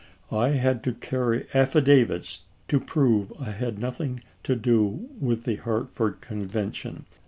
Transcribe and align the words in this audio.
I 0.31 0.47
had 0.57 0.81
to 0.85 0.93
carry 0.93 1.45
af 1.53 1.73
fidavits 1.73 2.39
to 2.69 2.79
prove 2.79 3.31
I 3.39 3.51
had 3.51 3.77
nothing 3.77 4.21
to 4.41 4.55
do 4.55 5.07
with 5.19 5.43
the 5.43 5.57
Hartford 5.57 6.21
Convention. 6.21 7.05